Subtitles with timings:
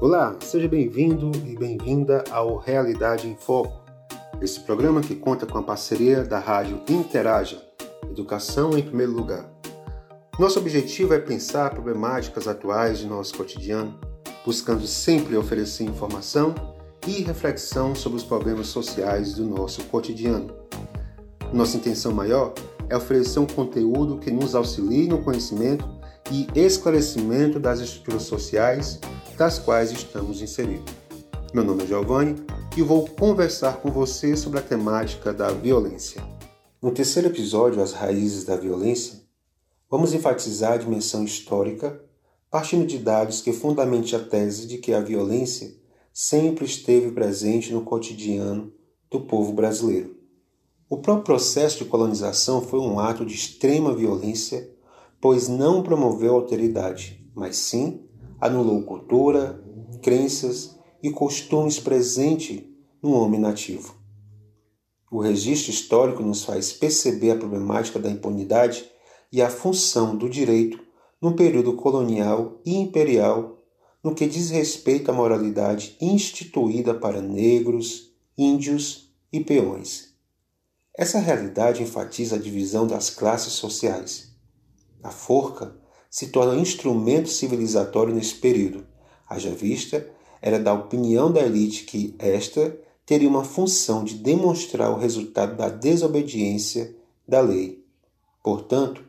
[0.00, 3.82] Olá, seja bem-vindo e bem-vinda ao Realidade em Foco,
[4.40, 7.60] esse programa que conta com a parceria da rádio Interaja,
[8.08, 9.50] Educação em Primeiro Lugar.
[10.38, 13.98] Nosso objetivo é pensar problemáticas atuais de nosso cotidiano,
[14.46, 16.54] buscando sempre oferecer informação
[17.04, 20.54] e reflexão sobre os problemas sociais do nosso cotidiano.
[21.52, 22.54] Nossa intenção maior
[22.88, 25.84] é oferecer um conteúdo que nos auxilie no conhecimento
[26.30, 29.00] e esclarecimento das estruturas sociais
[29.38, 30.92] das quais estamos inseridos.
[31.54, 32.34] Meu nome é Giovanni
[32.76, 36.20] e vou conversar com você sobre a temática da violência.
[36.82, 39.22] No terceiro episódio, As Raízes da Violência,
[39.88, 42.02] vamos enfatizar a dimensão histórica,
[42.50, 45.72] partindo de dados que fundamentam a tese de que a violência
[46.12, 48.72] sempre esteve presente no cotidiano
[49.08, 50.16] do povo brasileiro.
[50.90, 54.68] O próprio processo de colonização foi um ato de extrema violência,
[55.20, 58.07] pois não promoveu alteridade, mas sim
[58.40, 59.62] anulou cultura,
[60.02, 62.62] crenças e costumes presentes
[63.02, 63.94] no homem nativo.
[65.10, 68.84] O registro histórico nos faz perceber a problemática da impunidade
[69.32, 70.78] e a função do direito
[71.20, 73.58] no período colonial e imperial
[74.02, 80.14] no que diz respeito à moralidade instituída para negros, índios e peões.
[80.96, 84.36] Essa realidade enfatiza a divisão das classes sociais.
[85.02, 85.76] A forca
[86.10, 88.86] se torna um instrumento civilizatório nesse período,
[89.28, 90.06] haja vista
[90.40, 95.68] era da opinião da elite que esta teria uma função de demonstrar o resultado da
[95.68, 96.94] desobediência
[97.26, 97.84] da lei.
[98.42, 99.02] Portanto,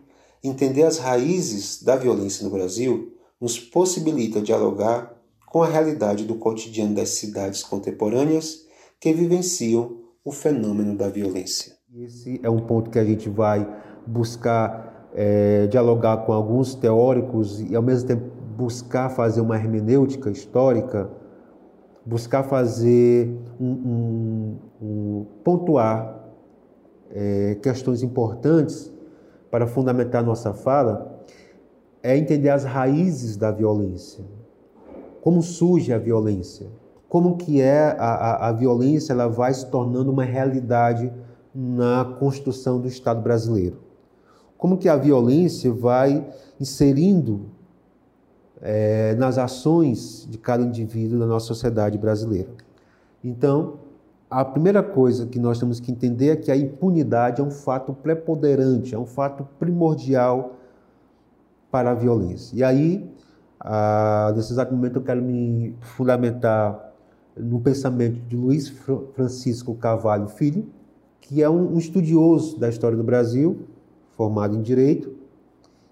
[0.43, 5.15] entender as raízes da violência no Brasil nos possibilita dialogar
[5.47, 8.65] com a realidade do cotidiano das cidades contemporâneas
[8.99, 11.77] que vivenciam o fenômeno da violência.
[11.93, 13.67] Esse é um ponto que a gente vai
[14.05, 18.23] buscar é, dialogar com alguns teóricos e, ao mesmo tempo,
[18.57, 21.09] buscar fazer uma hermenêutica histórica,
[22.05, 23.29] buscar fazer
[23.59, 26.19] um, um, um pontuar
[27.11, 28.91] é, questões importantes
[29.49, 31.23] para fundamentar nossa fala,
[32.03, 34.23] é entender as raízes da violência.
[35.21, 36.67] Como surge a violência?
[37.09, 41.11] Como que é a, a, a violência ela vai se tornando uma realidade
[41.53, 43.88] na construção do Estado brasileiro?
[44.59, 46.23] Como que a violência vai
[46.59, 47.45] inserindo
[48.61, 52.49] é, nas ações de cada indivíduo na nossa sociedade brasileira.
[53.23, 53.79] Então,
[54.29, 57.93] a primeira coisa que nós temos que entender é que a impunidade é um fato
[57.93, 60.57] preponderante, é um fato primordial
[61.71, 62.55] para a violência.
[62.55, 63.09] E aí,
[64.35, 66.93] nesse exato momento, eu quero me fundamentar
[67.35, 68.67] no pensamento de Luiz
[69.13, 70.67] Francisco Carvalho Filho,
[71.21, 73.67] que é um estudioso da história do Brasil,
[74.19, 75.15] formado em Direito,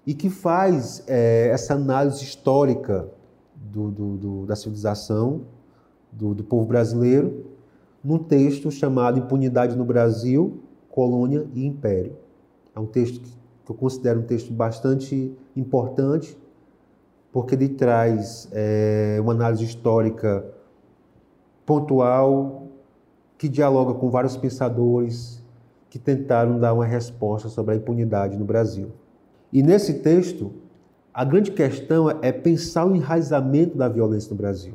[0.06, 3.08] e que faz é, essa análise histórica
[3.54, 5.46] do, do, do, da civilização
[6.12, 7.46] do, povo brasileiro
[8.04, 12.18] num texto chamado Impunidade no Brasil, Colônia e Império.
[12.76, 13.18] É um texto
[13.64, 16.36] que eu considero um texto bastante importante,
[17.32, 20.44] porque ele traz é, uma análise histórica
[21.64, 22.68] pontual,
[23.38, 25.37] que dialoga com vários pensadores
[25.90, 28.92] que tentaram dar uma resposta sobre a impunidade no Brasil.
[29.52, 30.52] E nesse texto,
[31.12, 34.74] a grande questão é pensar o enraizamento da violência no Brasil.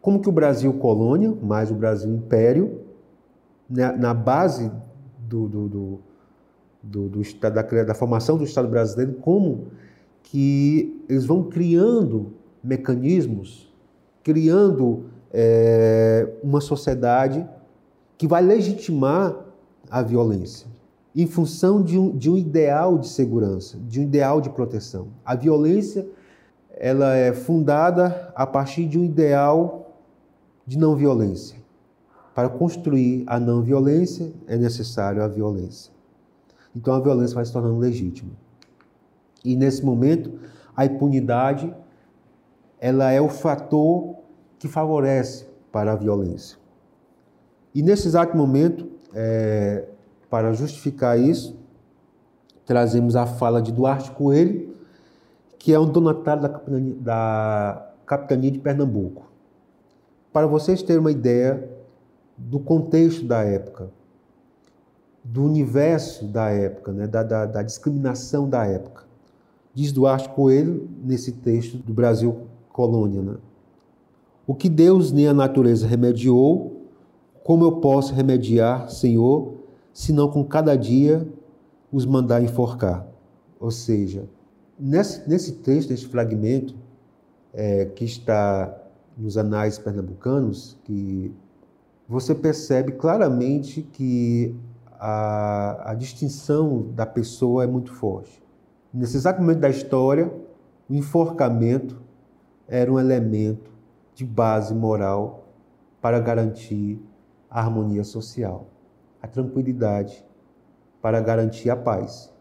[0.00, 2.80] Como que o Brasil colônia, mais o Brasil império,
[3.68, 4.70] né, na base
[5.18, 6.00] do, do, do,
[6.82, 9.68] do, do da, da formação do Estado brasileiro, como
[10.22, 13.72] que eles vão criando mecanismos,
[14.22, 17.46] criando é, uma sociedade
[18.16, 19.43] que vai legitimar
[19.90, 20.74] a violência
[21.14, 25.08] em função de um, de um ideal de segurança, de um ideal de proteção.
[25.24, 26.06] A violência
[26.76, 29.96] ela é fundada a partir de um ideal
[30.66, 31.56] de não violência.
[32.34, 35.92] Para construir a não violência é necessário a violência.
[36.74, 38.32] Então a violência vai se tornando legítima.
[39.44, 40.32] E nesse momento,
[40.76, 41.72] a impunidade
[42.80, 44.16] ela é o fator
[44.58, 46.58] que favorece para a violência.
[47.72, 49.84] E nesse exato momento, é,
[50.28, 51.56] para justificar isso,
[52.66, 54.74] trazemos a fala de Duarte Coelho,
[55.58, 59.30] que é um donatário da capitania, da capitania de Pernambuco.
[60.32, 61.68] Para vocês terem uma ideia
[62.36, 63.88] do contexto da época,
[65.22, 69.04] do universo da época, né, da, da, da discriminação da época.
[69.72, 73.22] Diz Duarte Coelho nesse texto do Brasil Colônia.
[73.22, 73.34] Né?
[74.46, 76.73] O que Deus nem a natureza remediou,
[77.44, 79.52] como eu posso remediar, Senhor,
[79.92, 81.28] senão com cada dia
[81.92, 83.06] os mandar enforcar.
[83.60, 84.26] Ou seja,
[84.80, 86.74] nesse, nesse texto, nesse fragmento
[87.52, 88.74] é, que está
[89.16, 91.32] nos anais pernambucanos que
[92.08, 94.56] você percebe claramente que
[94.98, 98.42] a, a distinção da pessoa é muito forte.
[98.92, 100.32] Nesse exato momento da história,
[100.88, 102.00] o enforcamento
[102.66, 103.70] era um elemento
[104.14, 105.46] de base moral
[106.00, 106.98] para garantir
[107.54, 108.66] a harmonia social,
[109.22, 110.26] a tranquilidade,
[111.00, 112.34] para garantir a paz.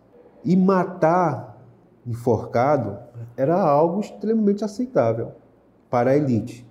[0.44, 1.62] E matar
[2.06, 2.98] enforcado
[3.38, 5.33] era algo extremamente aceitável
[5.88, 6.68] para a elite.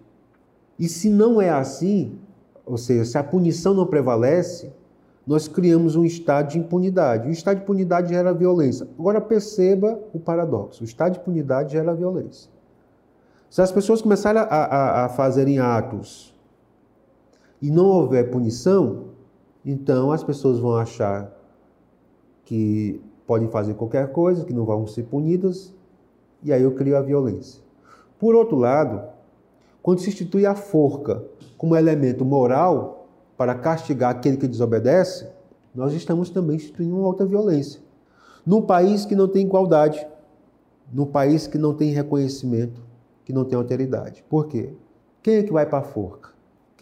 [0.77, 2.19] E se não é assim,
[2.67, 4.73] ou seja, se a punição não prevalece,
[5.25, 7.29] nós criamos um estado de impunidade.
[7.29, 8.89] O estado de impunidade gera violência.
[8.99, 12.51] Agora perceba o paradoxo: o estado de impunidade gera violência.
[13.49, 16.32] Se as pessoas começarem a, a, a fazerem atos
[17.63, 19.05] e não houver punição,
[19.65, 21.33] então as pessoas vão achar
[22.45, 25.73] que podem fazer qualquer coisa, que não vão ser punidas,
[26.43, 27.63] e aí eu crio a violência.
[28.19, 29.03] Por outro lado,
[29.81, 31.25] quando se institui a forca
[31.57, 33.07] como elemento moral
[33.37, 35.29] para castigar aquele que desobedece,
[35.73, 37.81] nós estamos também instituindo uma outra violência.
[38.45, 40.05] Num país que não tem igualdade,
[40.93, 42.83] num país que não tem reconhecimento,
[43.25, 44.25] que não tem alteridade.
[44.29, 44.75] Por quê?
[45.23, 46.32] Quem é que vai para a forca?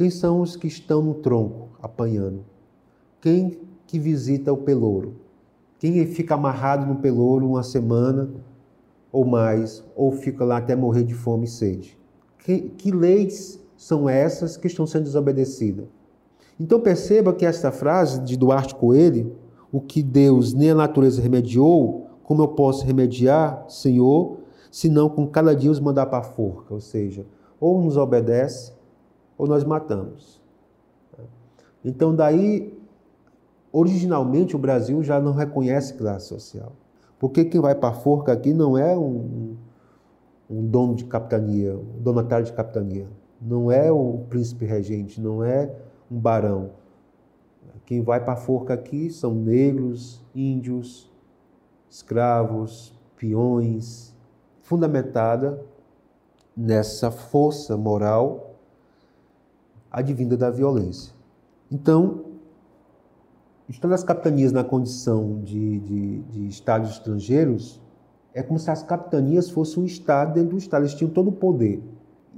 [0.00, 2.42] Quem são os que estão no tronco apanhando?
[3.20, 5.16] Quem que visita o pelouro?
[5.78, 8.30] Quem fica amarrado no pelouro uma semana
[9.12, 11.98] ou mais, ou fica lá até morrer de fome e sede?
[12.38, 15.84] Que, que leis são essas que estão sendo desobedecidas?
[16.58, 19.36] Então perceba que esta frase de Duarte Coelho,
[19.70, 24.38] o que Deus nem a natureza remediou, como eu posso remediar, Senhor,
[24.70, 26.72] senão com cada dia os mandar para a forca?
[26.72, 27.26] Ou seja,
[27.60, 28.79] ou nos obedece,
[29.40, 30.38] ou nós matamos.
[31.82, 32.78] Então daí,
[33.72, 36.72] originalmente o Brasil já não reconhece classe social.
[37.18, 39.56] Porque quem vai para a forca aqui não é um,
[40.48, 43.08] um dono de capitania, um donatário de capitania.
[43.40, 45.74] Não é o príncipe regente, não é
[46.10, 46.72] um barão.
[47.86, 51.10] Quem vai para a forca aqui são negros, índios,
[51.88, 54.14] escravos, peões,
[54.60, 55.64] fundamentada
[56.54, 58.49] nessa força moral
[59.90, 61.12] advinda da violência.
[61.70, 62.24] Então,
[63.68, 67.80] estando as capitanias na condição de, de, de estados estrangeiros,
[68.32, 71.32] é como se as capitanias fossem um estado dentro do estado, eles tinham todo o
[71.32, 71.82] poder.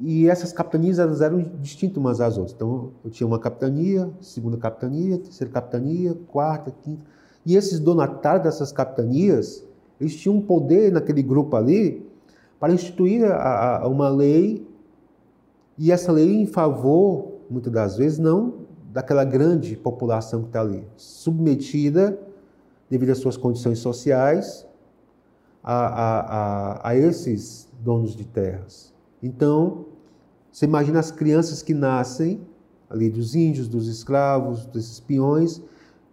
[0.00, 2.54] E essas capitanias elas eram distintas umas às outras.
[2.54, 7.05] Então, eu tinha uma capitania, segunda capitania, terceira capitania, quarta, quinta.
[7.44, 9.66] E esses donatários dessas capitanias,
[10.00, 12.06] eles tinham um poder naquele grupo ali
[12.58, 14.66] para instituir a, a, uma lei,
[15.76, 20.87] e essa lei em favor, muitas das vezes, não daquela grande população que está ali,
[20.96, 22.19] submetida,
[22.90, 24.66] devido às suas condições sociais,
[25.62, 28.93] a, a, a esses donos de terras.
[29.22, 29.87] Então,
[30.50, 32.40] você imagina as crianças que nascem
[32.90, 35.62] ali dos índios, dos escravos, desses peões.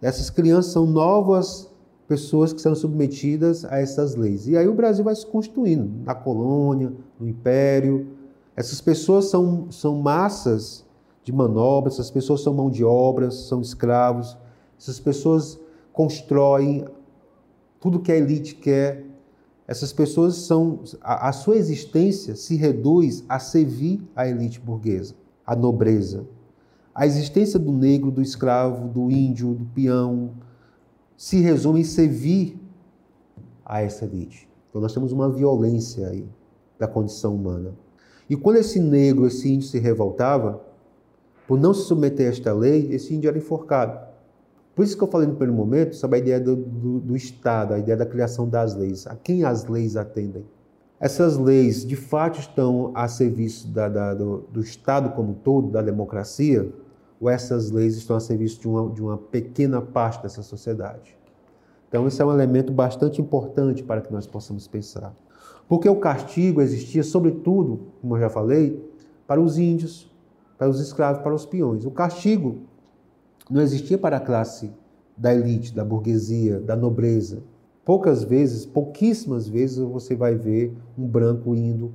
[0.00, 1.70] Essas crianças são novas
[2.08, 4.48] pessoas que são submetidas a essas leis.
[4.48, 8.06] E aí o Brasil vai se constituindo na colônia, no império.
[8.56, 10.86] Essas pessoas são, são massas
[11.22, 14.36] de manobras, essas pessoas são mão de obras, são escravos.
[14.78, 15.58] Essas pessoas
[15.92, 16.84] constroem
[17.78, 19.10] tudo que a elite quer
[19.70, 20.80] essas pessoas são.
[21.00, 25.14] A, a sua existência se reduz a servir a elite burguesa,
[25.46, 26.26] a nobreza.
[26.92, 30.32] A existência do negro, do escravo, do índio, do peão,
[31.16, 32.60] se resume em servir
[33.64, 34.48] a essa elite.
[34.68, 36.28] Então nós temos uma violência aí
[36.76, 37.72] da condição humana.
[38.28, 40.60] E quando esse negro, esse índio se revoltava,
[41.50, 43.98] por não se submeter a esta lei, esse índio era enforcado.
[44.72, 47.74] Por isso que eu falei no primeiro momento sobre a ideia do, do, do Estado,
[47.74, 49.04] a ideia da criação das leis.
[49.08, 50.44] A quem as leis atendem?
[51.00, 55.72] Essas leis, de fato, estão a serviço da, da, do, do, Estado como um todo,
[55.72, 56.72] da democracia,
[57.20, 61.18] ou essas leis estão a serviço de uma, de uma pequena parte dessa sociedade?
[61.88, 65.12] Então, esse é um elemento bastante importante para que nós possamos pensar.
[65.68, 68.88] Porque o castigo existia, sobretudo, como eu já falei,
[69.26, 70.09] para os índios,
[70.60, 71.86] para os escravos, para os peões.
[71.86, 72.58] O castigo
[73.48, 74.70] não existia para a classe
[75.16, 77.42] da elite, da burguesia, da nobreza.
[77.82, 81.94] Poucas vezes, pouquíssimas vezes, você vai ver um branco indo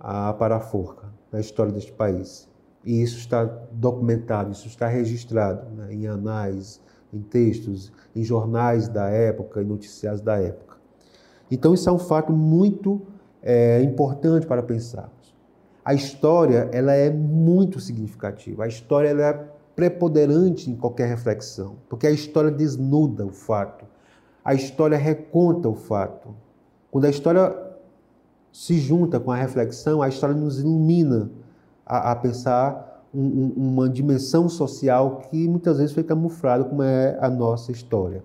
[0.00, 2.48] a, para a forca na história deste país.
[2.84, 9.08] E isso está documentado, isso está registrado né, em anais, em textos, em jornais da
[9.08, 10.78] época, em noticiários da época.
[11.48, 13.02] Então, isso é um fato muito
[13.40, 15.19] é, importante para pensarmos.
[15.84, 18.64] A história ela é muito significativa.
[18.64, 23.86] A história ela é preponderante em qualquer reflexão, porque a história desnuda o fato,
[24.44, 26.34] a história reconta o fato.
[26.90, 27.56] Quando a história
[28.52, 31.30] se junta com a reflexão, a história nos ilumina
[31.86, 37.16] a, a pensar um, um, uma dimensão social que muitas vezes foi camuflada, como é
[37.20, 38.22] a nossa história.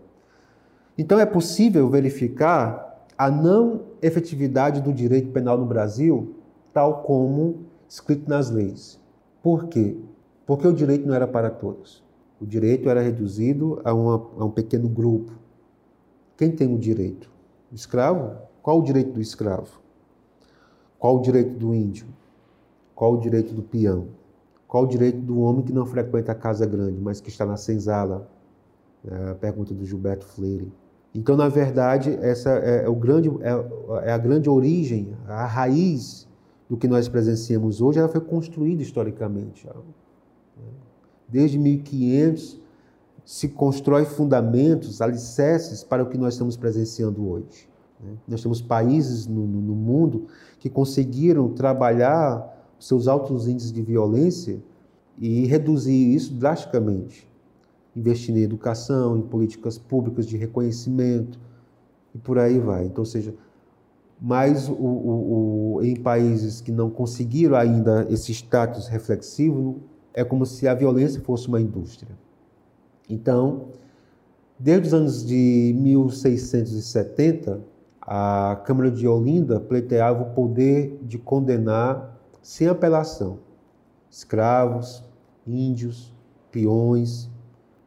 [0.97, 6.34] Então é possível verificar a não efetividade do direito penal no Brasil,
[6.75, 8.99] tal como escrito nas leis.
[9.41, 9.95] Por quê?
[10.45, 12.03] Porque o direito não era para todos.
[12.39, 15.31] O direito era reduzido a, uma, a um pequeno grupo.
[16.35, 17.31] Quem tem o direito?
[17.71, 18.35] O escravo?
[18.61, 19.79] Qual o direito do escravo?
[20.99, 22.07] Qual o direito do índio?
[22.93, 24.09] Qual o direito do peão?
[24.67, 27.55] Qual o direito do homem que não frequenta a casa grande, mas que está na
[27.55, 28.29] senzala?
[29.09, 30.73] É a pergunta do Gilberto Freire.
[31.13, 36.27] Então, na verdade, essa é, é o grande, é, é, a grande origem, a raiz
[36.69, 39.67] do que nós presenciamos hoje, ela foi construída historicamente.
[41.27, 42.59] Desde 1500
[43.23, 47.67] se constrói fundamentos, alicerces para o que nós estamos presenciando hoje.
[48.27, 50.27] Nós temos países no, no mundo
[50.59, 54.61] que conseguiram trabalhar seus altos índices de violência
[55.17, 57.27] e reduzir isso drasticamente
[57.95, 61.39] investir em educação, em políticas públicas de reconhecimento
[62.13, 62.85] e por aí vai.
[62.85, 63.33] Então, ou seja,
[64.19, 69.81] mas o, o, o, em países que não conseguiram ainda esse status reflexivo,
[70.13, 72.15] é como se a violência fosse uma indústria.
[73.09, 73.69] Então,
[74.57, 77.61] desde os anos de 1670,
[78.01, 83.39] a Câmara de Olinda pleiteava o poder de condenar sem apelação
[84.15, 85.03] escravos,
[85.45, 86.13] índios,
[86.49, 87.29] peões,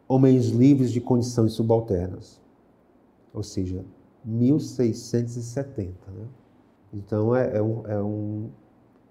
[0.07, 2.39] homens livres de condições subalternas.
[3.33, 3.83] Ou seja,
[4.25, 5.89] 1670.
[6.11, 6.27] Né?
[6.93, 8.51] Então, é, é, um, é, um,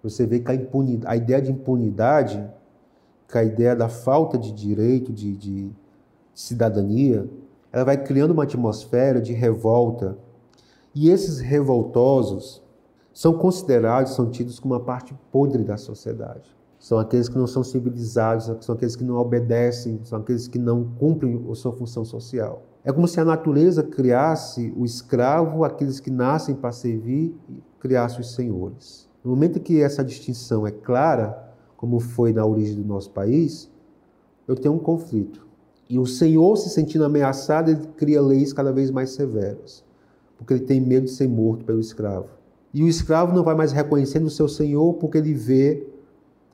[0.03, 2.49] Você vê que a, impunidade, a ideia de impunidade,
[3.27, 5.71] que a ideia da falta de direito, de, de
[6.33, 7.29] cidadania,
[7.71, 10.17] ela vai criando uma atmosfera de revolta.
[10.93, 12.63] E esses revoltosos
[13.13, 17.63] são considerados, são tidos como uma parte podre da sociedade são aqueles que não são
[17.63, 22.63] civilizados, são aqueles que não obedecem, são aqueles que não cumprem a sua função social.
[22.87, 28.21] É como se a natureza criasse o escravo, aqueles que nascem para servir, e criasse
[28.21, 29.09] os senhores.
[29.21, 33.69] No momento que essa distinção é clara, como foi na origem do nosso país,
[34.47, 35.45] eu tenho um conflito.
[35.89, 39.83] E o senhor, se sentindo ameaçado, ele cria leis cada vez mais severas,
[40.37, 42.29] porque ele tem medo de ser morto pelo escravo.
[42.73, 45.85] E o escravo não vai mais reconhecendo o seu senhor porque ele vê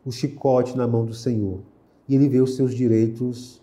[0.04, 1.60] o chicote na mão do Senhor
[2.10, 3.62] e ele vê os seus direitos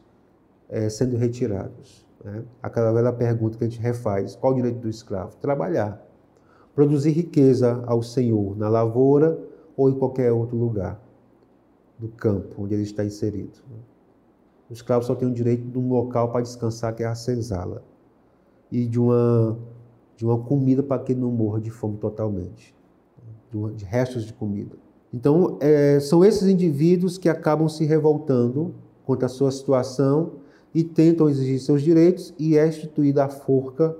[0.68, 2.08] é, sendo retirados.
[2.24, 2.44] Né?
[2.62, 5.36] Aquela velha pergunta que a gente refaz: qual o direito do escravo?
[5.36, 6.04] Trabalhar,
[6.74, 9.38] produzir riqueza ao Senhor na lavoura
[9.76, 11.00] ou em qualquer outro lugar
[11.98, 13.58] do campo onde ele está inserido.
[14.68, 17.82] O escravo só tem o direito de um local para descansar, que é a senzala,
[18.70, 19.58] e de uma,
[20.16, 22.74] de uma comida para que ele não morra de fome totalmente,
[23.74, 24.76] de restos de comida.
[25.12, 28.72] Então, é, são esses indivíduos que acabam se revoltando
[29.04, 30.39] contra a sua situação
[30.74, 33.96] e tentam exigir seus direitos e é instituída a forca,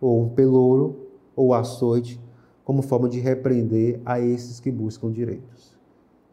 [0.00, 0.96] ou um pelouro,
[1.36, 2.20] ou açoite,
[2.64, 5.76] como forma de repreender a esses que buscam direitos.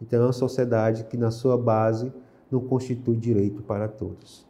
[0.01, 2.11] Então, é uma sociedade que, na sua base,
[2.51, 4.45] não constitui direito para todos.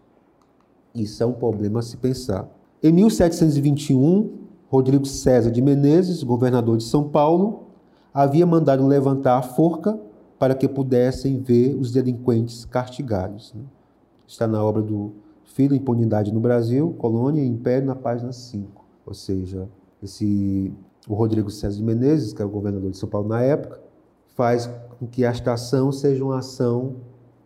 [0.94, 2.50] Isso é um problema a se pensar.
[2.82, 4.34] Em 1721,
[4.70, 7.68] Rodrigo César de Menezes, governador de São Paulo,
[8.14, 10.00] havia mandado levantar a forca
[10.38, 13.54] para que pudessem ver os delinquentes castigados.
[13.54, 13.62] Né?
[14.28, 15.14] Está na obra do
[15.46, 18.86] Filho Impunidade no Brasil, Colônia e Império, na página 5.
[19.06, 19.70] Ou seja,
[20.04, 20.74] esse,
[21.08, 23.82] o Rodrigo César de Menezes, que é o governador de São Paulo na época,
[24.36, 24.70] faz
[25.00, 26.98] com que esta ação seja uma ação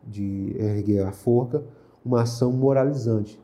[0.05, 1.63] de erguer a forca,
[2.03, 3.39] uma ação moralizante,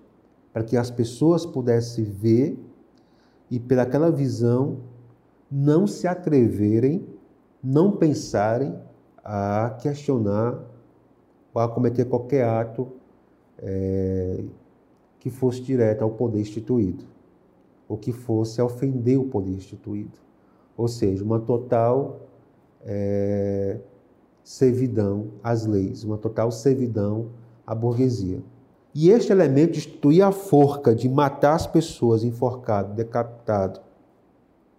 [0.51, 2.59] para que as pessoas pudessem ver
[3.51, 4.79] e, pelaquela visão,
[5.51, 7.05] não se atreverem
[7.63, 8.79] não pensarem
[9.23, 10.59] a questionar
[11.53, 12.93] ou a cometer qualquer ato
[13.59, 14.43] é,
[15.19, 17.05] que fosse direto ao poder instituído,
[17.87, 20.17] ou que fosse ofender o poder instituído.
[20.75, 22.21] Ou seja, uma total
[22.83, 23.79] é,
[24.43, 27.29] servidão às leis, uma total servidão
[27.65, 28.41] à burguesia.
[28.93, 33.81] E este elemento de instituir a forca, de matar as pessoas enforcado, decapitado,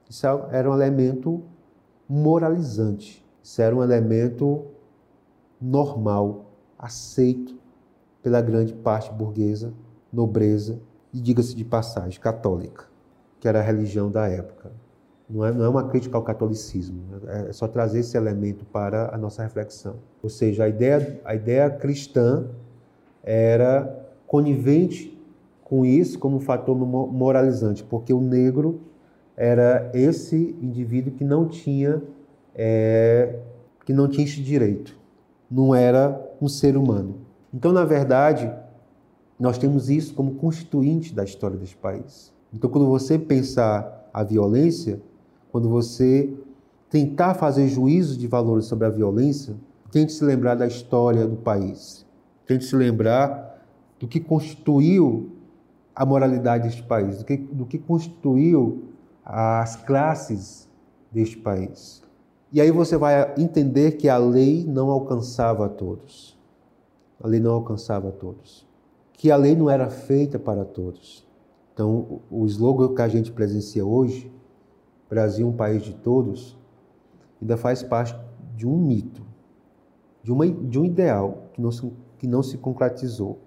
[0.08, 1.42] isso era um elemento
[2.08, 3.24] moralizante.
[3.42, 4.64] Isso era um elemento
[5.60, 6.46] normal,
[6.78, 7.57] aceito
[8.22, 9.72] pela grande parte burguesa,
[10.12, 10.78] nobreza
[11.12, 12.84] e, diga-se de passagem, católica,
[13.40, 14.70] que era a religião da época.
[15.28, 19.18] Não é, não é uma crítica ao catolicismo, é só trazer esse elemento para a
[19.18, 19.96] nossa reflexão.
[20.22, 22.46] Ou seja, a ideia, a ideia cristã
[23.22, 25.18] era conivente
[25.62, 28.80] com isso como um fator moralizante, porque o negro
[29.36, 32.02] era esse indivíduo que não tinha
[32.54, 33.36] é,
[33.84, 34.98] que não tinha esse direito.
[35.50, 37.27] não era um ser humano.
[37.52, 38.52] Então, na verdade,
[39.38, 42.32] nós temos isso como constituinte da história deste país.
[42.52, 45.00] Então, quando você pensar a violência,
[45.50, 46.32] quando você
[46.90, 49.54] tentar fazer juízo de valores sobre a violência,
[49.90, 52.06] tente se lembrar da história do país.
[52.46, 53.62] Tente se lembrar
[53.98, 55.30] do que constituiu
[55.94, 58.84] a moralidade deste país, do que, do que constituiu
[59.24, 60.68] as classes
[61.10, 62.02] deste país.
[62.52, 66.37] E aí você vai entender que a lei não alcançava a todos.
[67.20, 68.66] A lei não alcançava todos.
[69.12, 71.26] Que a lei não era feita para todos.
[71.74, 74.32] Então, o slogan que a gente presencia hoje,
[75.08, 76.58] Brasil um país de todos,
[77.40, 78.18] ainda faz parte
[78.56, 79.22] de um mito,
[80.22, 83.38] de, uma, de um ideal que não, se, que não se concretizou.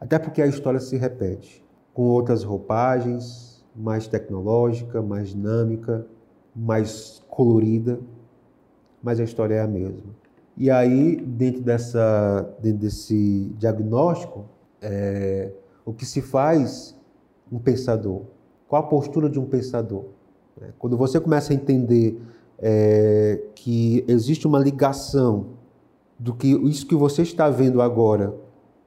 [0.00, 6.06] Até porque a história se repete, com outras roupagens, mais tecnológica, mais dinâmica,
[6.56, 8.00] mais colorida,
[9.02, 10.19] mas a história é a mesma.
[10.60, 14.44] E aí, dentro, dessa, dentro desse diagnóstico,
[14.82, 15.50] é,
[15.86, 16.94] o que se faz
[17.50, 18.24] um pensador?
[18.68, 20.04] Qual a postura de um pensador?
[20.60, 22.20] É, quando você começa a entender
[22.58, 25.46] é, que existe uma ligação
[26.18, 28.34] do que isso que você está vendo agora,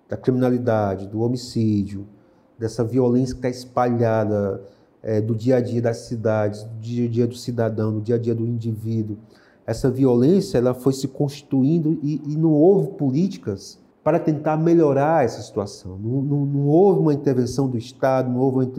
[0.08, 2.08] da criminalidade, do homicídio,
[2.56, 4.62] dessa violência que está espalhada
[5.02, 8.14] é, do dia a dia das cidades, do dia a dia do cidadão, do dia
[8.14, 9.18] a dia do indivíduo.
[9.66, 15.42] Essa violência ela foi se constituindo e, e não houve políticas para tentar melhorar essa
[15.42, 15.98] situação.
[15.98, 18.70] Não, não, não houve uma intervenção do Estado, não houve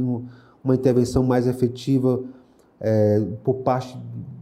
[0.62, 2.22] uma, intervenção mais efetiva
[2.78, 3.98] é, por parte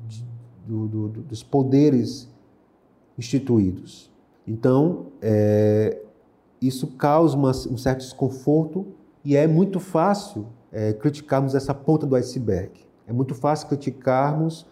[0.09, 0.25] de,
[0.67, 2.29] do, do, dos poderes
[3.17, 4.11] instituídos.
[4.47, 6.03] Então, é,
[6.61, 8.87] isso causa uma, um certo desconforto
[9.25, 12.73] e é muito fácil é, criticarmos essa ponta do iceberg.
[13.07, 14.67] É muito fácil criticarmos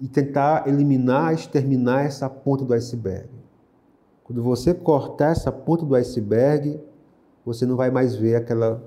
[0.00, 3.28] e tentar eliminar, exterminar essa ponta do iceberg.
[4.22, 6.80] Quando você cortar essa ponta do iceberg,
[7.44, 8.82] você não vai mais ver aquela,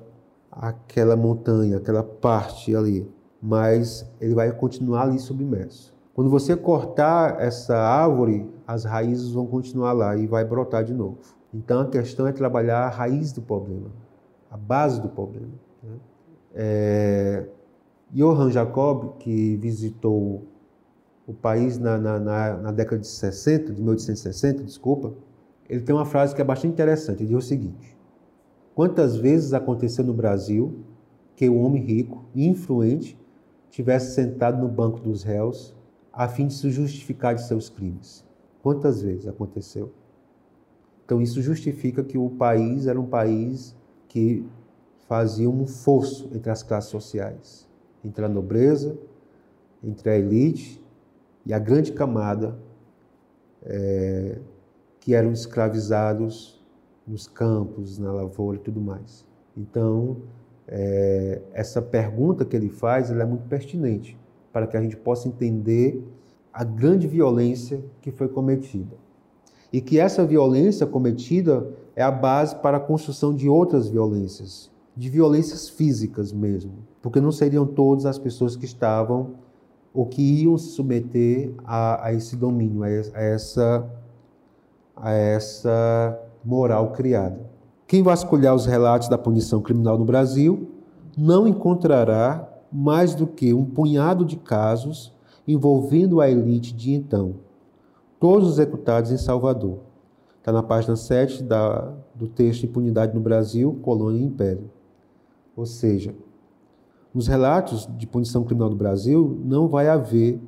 [0.51, 3.09] aquela montanha, aquela parte ali,
[3.41, 5.93] mas ele vai continuar ali submerso.
[6.13, 11.17] Quando você cortar essa árvore, as raízes vão continuar lá e vai brotar de novo.
[11.53, 13.89] Então a questão é trabalhar a raiz do problema,
[14.51, 15.47] a base do problema.
[15.81, 15.95] Né?
[16.53, 17.45] É,
[18.11, 20.43] Johann Jacob, que visitou
[21.29, 25.13] o país na, na, na, na, década de 60, de 1860, desculpa,
[25.69, 27.21] ele tem uma frase que é bastante interessante.
[27.21, 27.95] Ele diz o seguinte:
[28.73, 30.79] Quantas vezes aconteceu no Brasil
[31.35, 33.15] que o homem rico e influente
[33.69, 35.75] tivesse sentado no banco dos réus
[36.11, 38.25] a fim de se justificar de seus crimes?
[38.63, 39.91] Quantas vezes aconteceu?
[41.05, 43.75] Então isso justifica que o país era um país
[44.07, 44.43] que
[45.07, 47.67] fazia um fosso entre as classes sociais,
[48.03, 48.97] entre a nobreza,
[49.83, 50.79] entre a elite
[51.45, 52.57] e a grande camada
[53.63, 54.39] é,
[54.99, 56.63] que eram escravizados
[57.07, 59.25] nos campos, na lavoura e tudo mais.
[59.57, 60.17] Então,
[60.67, 64.17] é, essa pergunta que ele faz é muito pertinente
[64.53, 66.03] para que a gente possa entender
[66.53, 68.95] a grande violência que foi cometida.
[69.71, 75.09] E que essa violência cometida é a base para a construção de outras violências, de
[75.09, 79.35] violências físicas mesmo, porque não seriam todas as pessoas que estavam
[79.93, 83.89] ou que iam se submeter a, a esse domínio, a essa,
[84.95, 87.39] a essa moral criada.
[87.87, 90.69] Quem vasculhar os relatos da punição criminal no Brasil
[91.17, 95.11] não encontrará mais do que um punhado de casos
[95.47, 97.35] envolvendo a elite de então,
[98.19, 99.79] todos executados em Salvador.
[100.37, 104.69] Está na página 7 da, do texto Impunidade no Brasil, Colônia e Império.
[105.55, 106.13] Ou seja,
[107.19, 110.39] nos relatos de punição criminal do Brasil não vai haver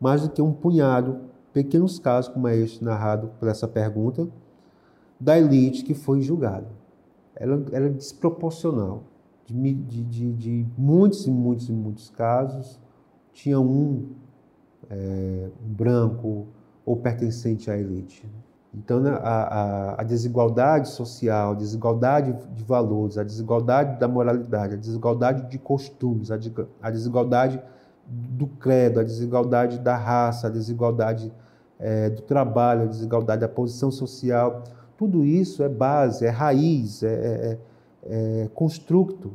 [0.00, 1.20] mais do que um punhado,
[1.52, 4.26] pequenos casos, como é este narrado por essa pergunta,
[5.20, 6.66] da elite que foi julgada.
[7.36, 9.04] Ela era desproporcional.
[9.44, 12.80] De, de, de, de, muitos e muitos e muitos casos,
[13.30, 14.08] tinha um,
[14.88, 16.46] é, um branco
[16.86, 18.26] ou pertencente à elite.
[18.76, 19.42] Então, né, a,
[19.94, 25.58] a, a, desigualdade social, a desigualdade de valores, a desigualdade da moralidade, a desigualdade de
[25.58, 26.38] costumes, a,
[26.82, 27.62] a desigualdade
[28.06, 31.32] do credo, a desigualdade da raça, a desigualdade
[31.78, 34.64] é, do trabalho, a desigualdade da posição social,
[34.98, 37.58] tudo isso é base, é raiz, é, é,
[38.42, 39.32] é construto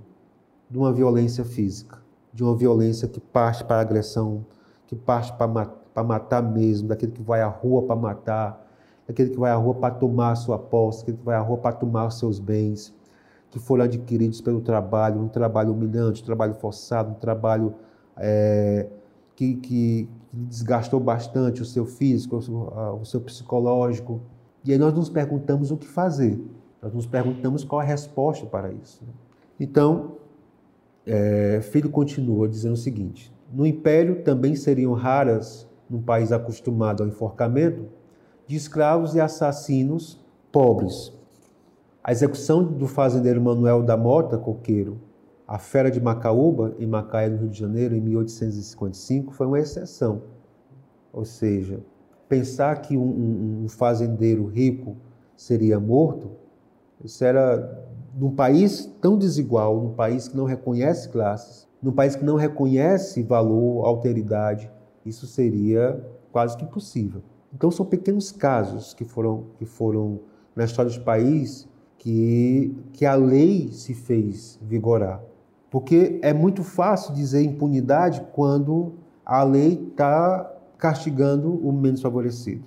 [0.69, 1.97] de uma violência física,
[2.34, 4.45] de uma violência que parte para a agressão,
[4.86, 8.68] que parte para matar mesmo, daquele que vai à rua para matar
[9.10, 11.58] aquele que vai à rua para tomar a sua posse, aquele que vai à rua
[11.58, 12.93] para tomar os seus bens,
[13.50, 17.74] que foram adquiridos pelo trabalho, um trabalho humilhante, um trabalho forçado, um trabalho
[18.15, 18.88] é,
[19.36, 24.22] que, que, desgastou bastante o seu físico, o seu psicológico.
[24.63, 26.39] E aí nós nos perguntamos o que fazer.
[26.80, 29.04] Nós nos perguntamos qual a resposta para isso.
[29.04, 29.12] Né?
[29.60, 30.17] Então,
[31.04, 37.10] é, Filho continua dizendo o seguinte: No império também seriam raras, num país acostumado ao
[37.10, 37.88] enforcamento,
[38.49, 40.19] de escravos e assassinos
[40.51, 41.13] pobres.
[42.03, 44.99] A execução do fazendeiro Manuel da Mota Coqueiro,
[45.47, 50.23] a fera de Macaúba, em Macaé, no Rio de Janeiro, em 1855, foi uma exceção.
[51.13, 51.79] Ou seja,
[52.27, 54.97] pensar que um, um fazendeiro rico
[55.38, 56.31] seria morto,
[57.03, 62.25] isso era num país tão desigual, num país que não reconhece classes, num país que
[62.25, 64.71] não reconhece valor, alteridade,
[65.05, 67.21] isso seria quase que impossível.
[67.53, 70.19] Então são pequenos casos que foram que foram
[70.55, 75.21] na história do país que que a lei se fez vigorar.
[75.69, 78.93] Porque é muito fácil dizer impunidade quando
[79.25, 82.63] a lei está castigando o menos favorecido.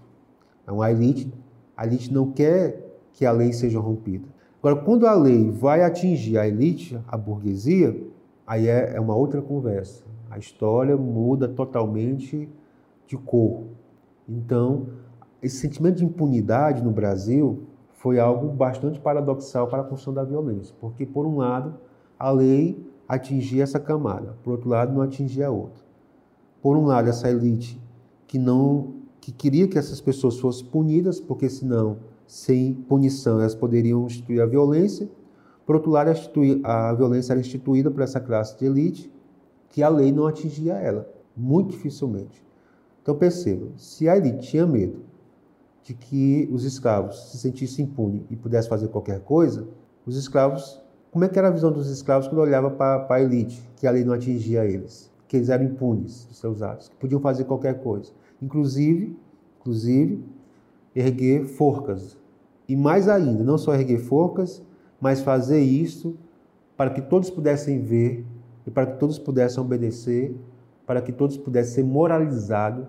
[0.62, 1.32] Então, a elite,
[1.76, 4.28] a elite não quer que a lei seja rompida.
[4.60, 8.00] Agora, quando a lei vai atingir a elite, a burguesia,
[8.46, 10.04] aí é, é uma outra conversa.
[10.30, 12.48] A história muda totalmente
[13.06, 13.64] de cor.
[14.28, 14.86] Então,
[15.42, 20.74] esse sentimento de impunidade no Brasil foi algo bastante paradoxal para a construção da violência,
[20.80, 21.74] porque, por um lado,
[22.18, 25.82] a lei atingia essa camada, por outro lado, não atingia a outra.
[26.60, 27.80] Por um lado, essa elite
[28.26, 34.04] que não que queria que essas pessoas fossem punidas, porque senão, sem punição, elas poderiam
[34.04, 35.08] instituir a violência.
[35.64, 36.10] Por outro lado,
[36.64, 39.12] a violência era instituída por essa classe de elite,
[39.68, 42.44] que a lei não atingia ela, muito dificilmente.
[43.02, 45.02] Então perceba, se a elite tinha medo
[45.82, 49.66] de que os escravos se sentissem impunes e pudessem fazer qualquer coisa,
[50.06, 50.80] os escravos
[51.12, 53.90] como é que era a visão dos escravos quando olhava para a elite, que a
[53.90, 57.82] lei não atingia eles, que eles eram impunes dos seus atos, que podiam fazer qualquer
[57.82, 58.10] coisa,
[58.40, 59.14] inclusive,
[59.60, 60.24] inclusive
[60.96, 62.16] erguer forcas.
[62.66, 64.62] E mais ainda, não só erguer forcas,
[64.98, 66.16] mas fazer isso
[66.78, 68.24] para que todos pudessem ver
[68.66, 70.34] e para que todos pudessem obedecer,
[70.92, 72.84] para que todos pudessem ser moralizados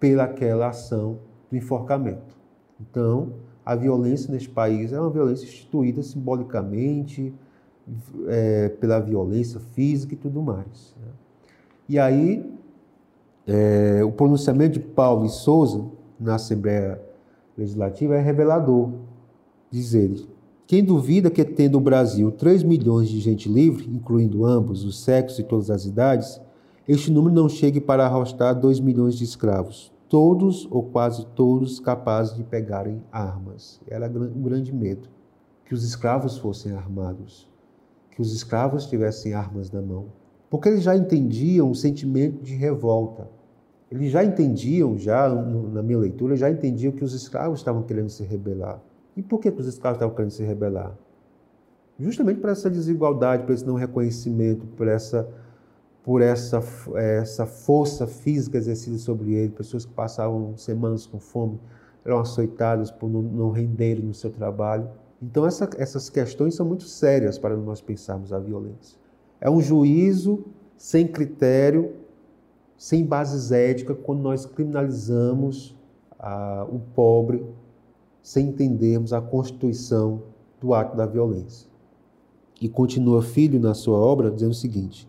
[0.00, 2.36] pelaquela ação do enforcamento.
[2.80, 7.32] Então, a violência neste país é uma violência instituída simbolicamente,
[8.26, 10.92] é, pela violência física e tudo mais.
[11.00, 11.12] Né?
[11.88, 12.52] E aí,
[13.46, 15.84] é, o pronunciamento de Paulo e Souza
[16.18, 17.00] na Assembleia
[17.56, 18.90] Legislativa é revelador.
[19.70, 20.28] Diz ele:
[20.66, 25.38] quem duvida que, tendo o Brasil 3 milhões de gente livre, incluindo ambos, os sexos
[25.38, 26.40] e todas as idades,
[26.92, 32.34] este número não chegue para arrostar 2 milhões de escravos, todos ou quase todos capazes
[32.34, 33.80] de pegarem armas.
[33.86, 35.08] Era um grande medo
[35.64, 37.48] que os escravos fossem armados,
[38.10, 40.06] que os escravos tivessem armas na mão,
[40.50, 43.30] porque eles já entendiam o sentimento de revolta.
[43.88, 48.24] Eles já entendiam, já na minha leitura, já entendiam que os escravos estavam querendo se
[48.24, 48.82] rebelar.
[49.16, 50.98] E por que os escravos estavam querendo se rebelar?
[52.00, 55.28] Justamente por essa desigualdade, por esse não reconhecimento, por essa
[56.02, 56.62] por essa,
[56.94, 61.60] essa força física exercida sobre ele, pessoas que passavam semanas com fome,
[62.04, 64.88] eram açoitadas por não, não renderem no seu trabalho.
[65.22, 68.98] Então, essa, essas questões são muito sérias para nós pensarmos a violência.
[69.40, 70.44] É um juízo
[70.76, 71.92] sem critério,
[72.76, 75.76] sem bases éticas, quando nós criminalizamos
[76.18, 77.44] ah, o pobre
[78.22, 80.22] sem entendermos a constituição
[80.60, 81.68] do ato da violência.
[82.60, 85.08] E continua Filho na sua obra dizendo o seguinte: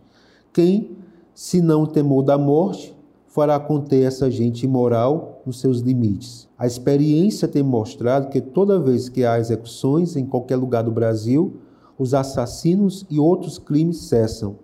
[0.54, 0.98] quem,
[1.34, 2.94] se não o temor da morte,
[3.26, 6.50] fará conter essa gente imoral nos seus limites?
[6.58, 11.56] A experiência tem mostrado que toda vez que há execuções em qualquer lugar do Brasil,
[11.98, 14.58] os assassinos e outros crimes cessam,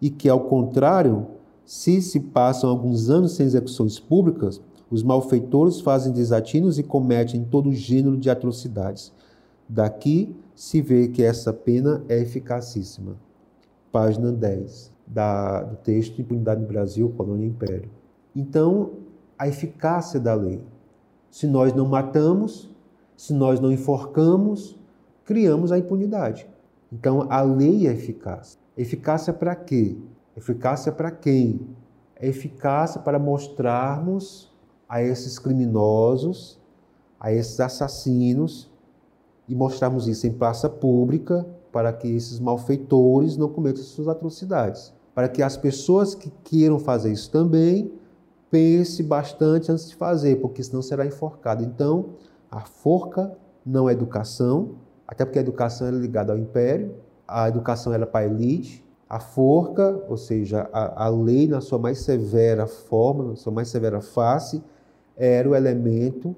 [0.00, 1.26] e que, ao contrário,
[1.64, 7.72] se se passam alguns anos sem execuções públicas, os malfeitores fazem desatinos e cometem todo
[7.72, 9.12] gênero de atrocidades.
[9.68, 13.16] Daqui se vê que essa pena é eficacíssima.
[13.90, 17.90] Página 10 da, do texto Impunidade no Brasil, Colônia e Império.
[18.34, 18.92] Então,
[19.38, 20.64] a eficácia da lei.
[21.30, 22.70] Se nós não matamos,
[23.16, 24.78] se nós não enforcamos,
[25.24, 26.46] criamos a impunidade.
[26.90, 28.58] Então, a lei é eficaz.
[28.76, 29.96] Eficácia para quê?
[30.36, 31.60] Eficácia para quem?
[32.16, 34.52] É eficácia para mostrarmos
[34.88, 36.60] a esses criminosos,
[37.18, 38.70] a esses assassinos,
[39.48, 44.92] e mostrarmos isso em praça pública para que esses malfeitores não cometam suas atrocidades.
[45.14, 47.90] Para que as pessoas que queiram fazer isso também
[48.50, 51.64] pense bastante antes de fazer, porque senão será enforcado.
[51.64, 52.10] Então,
[52.50, 53.32] a forca
[53.64, 54.76] não é educação,
[55.08, 56.94] até porque a educação era ligada ao império,
[57.26, 61.78] a educação era para a elite, A forca, ou seja, a, a lei na sua
[61.78, 64.62] mais severa forma, na sua mais severa face,
[65.14, 66.34] era o elemento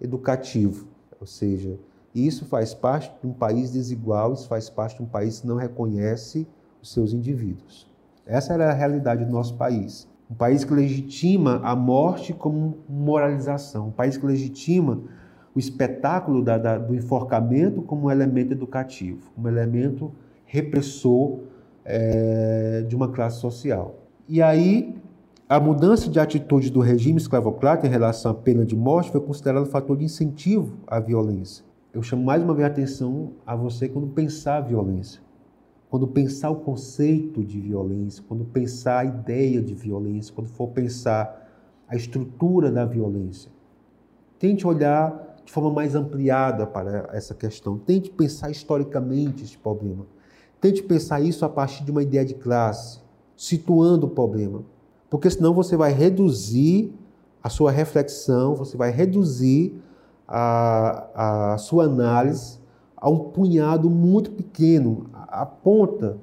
[0.00, 0.88] educativo,
[1.20, 1.78] ou seja,
[2.14, 5.56] isso faz parte de um país desigual, isso faz parte de um país que não
[5.56, 6.46] reconhece
[6.82, 7.88] os seus indivíduos.
[8.26, 10.08] Essa era a realidade do nosso país.
[10.30, 15.00] Um país que legitima a morte como moralização, um país que legitima
[15.54, 20.12] o espetáculo da, da, do enforcamento como um elemento educativo, como um elemento
[20.44, 21.40] repressor
[21.84, 23.96] é, de uma classe social.
[24.28, 24.94] E aí,
[25.48, 29.64] a mudança de atitude do regime escravocrata em relação à pena de morte foi considerada
[29.64, 31.64] um fator de incentivo à violência.
[31.92, 35.20] Eu chamo mais uma vez a atenção a você quando pensar a violência
[35.90, 41.48] quando pensar o conceito de violência, quando pensar a ideia de violência, quando for pensar
[41.88, 43.50] a estrutura da violência.
[44.38, 47.76] Tente olhar de forma mais ampliada para essa questão.
[47.76, 50.06] Tente pensar historicamente esse problema.
[50.60, 53.00] Tente pensar isso a partir de uma ideia de classe,
[53.36, 54.62] situando o problema.
[55.10, 56.94] Porque senão você vai reduzir
[57.42, 59.74] a sua reflexão, você vai reduzir
[60.30, 62.60] a, a sua análise
[62.96, 66.18] a um punhado muito pequeno, aponta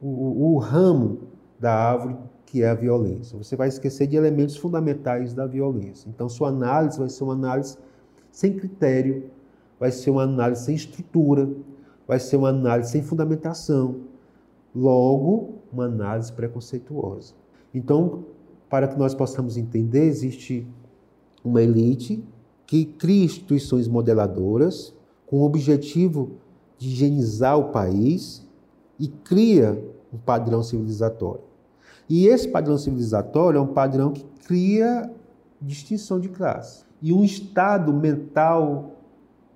[0.00, 1.18] o, o ramo
[1.60, 3.36] da árvore que é a violência.
[3.36, 6.08] Você vai esquecer de elementos fundamentais da violência.
[6.08, 7.76] Então, sua análise vai ser uma análise
[8.30, 9.24] sem critério,
[9.78, 11.50] vai ser uma análise sem estrutura,
[12.06, 13.96] vai ser uma análise sem fundamentação.
[14.74, 17.34] Logo, uma análise preconceituosa.
[17.74, 18.24] Então,
[18.70, 20.66] para que nós possamos entender, existe
[21.44, 22.24] uma elite
[22.68, 24.94] que cria instituições modeladoras
[25.26, 26.32] com o objetivo
[26.76, 28.46] de higienizar o país
[29.00, 31.40] e cria um padrão civilizatório.
[32.06, 35.10] E esse padrão civilizatório é um padrão que cria
[35.62, 38.98] distinção de classe e um estado mental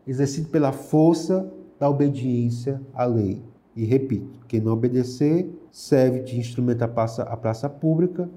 [0.06, 3.42] exercido pela força da obediência à lei.
[3.76, 8.30] E repito, quem não obedecer serve de instrumento à praça, à praça pública,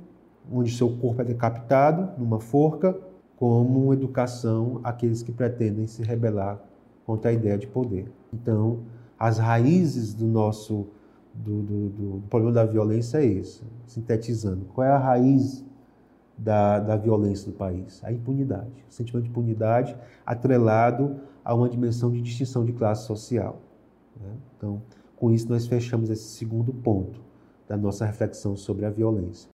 [0.52, 2.94] onde seu corpo é decapitado numa forca,
[3.36, 6.60] como educação àqueles que pretendem se rebelar
[7.06, 8.12] contra a ideia de poder.
[8.34, 8.80] Então,
[9.20, 10.88] as raízes do nosso
[11.34, 13.66] do, do, do, problema da violência é isso.
[13.86, 15.66] Sintetizando, qual é a raiz
[16.38, 18.02] da, da violência do país?
[18.04, 18.86] A impunidade.
[18.90, 19.96] O sentimento de impunidade
[20.26, 23.62] atrelado a uma dimensão de distinção de classe social.
[24.20, 24.32] Né?
[24.58, 24.82] Então,
[25.16, 27.22] com isso, nós fechamos esse segundo ponto
[27.68, 29.50] da nossa reflexão sobre a violência.